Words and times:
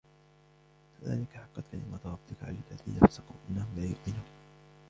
كَذَلِكَ 1.01 1.27
حَقَّتْ 1.33 1.63
كَلِمَتُ 1.71 2.05
رَبِّكَ 2.05 2.43
عَلَى 2.43 2.57
الَّذِينَ 2.71 2.99
فَسَقُوا 3.09 3.35
أَنَّهُمْ 3.49 3.75
لَا 3.75 3.83
يُؤْمِنُونَ 3.83 4.25